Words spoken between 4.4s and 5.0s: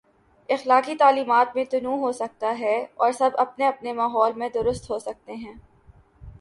درست ہو